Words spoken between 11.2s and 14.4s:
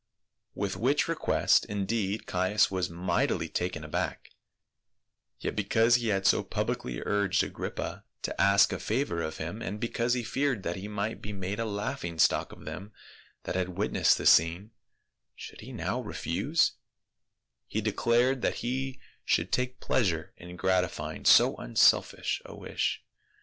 be made a laughing stock of them that had witnessed the